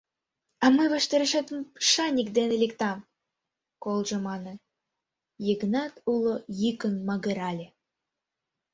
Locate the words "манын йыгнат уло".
4.27-6.35